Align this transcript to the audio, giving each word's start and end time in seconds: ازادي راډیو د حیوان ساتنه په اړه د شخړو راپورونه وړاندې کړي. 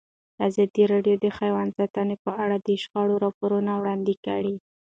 ازادي 0.47 0.83
راډیو 0.93 1.15
د 1.23 1.25
حیوان 1.37 1.67
ساتنه 1.77 2.15
په 2.25 2.31
اړه 2.43 2.57
د 2.59 2.69
شخړو 2.81 3.15
راپورونه 3.25 3.71
وړاندې 3.75 4.13
کړي. 4.25 4.55